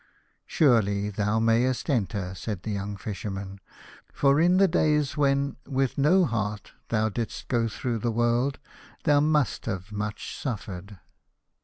[0.47, 3.59] "Surely thou mayest enter," said the young Fisherman,
[4.11, 8.57] "for in the days when with no heart thou didst go through the world
[9.03, 10.97] thou must have much suffered."